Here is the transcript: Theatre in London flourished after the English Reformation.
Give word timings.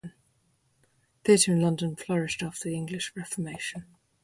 Theatre 1.23 1.51
in 1.53 1.61
London 1.61 1.95
flourished 1.95 2.41
after 2.41 2.67
the 2.67 2.75
English 2.75 3.11
Reformation. 3.15 3.85